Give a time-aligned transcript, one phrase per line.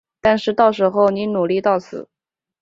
[0.19, 2.09] 但是到时候你努力到死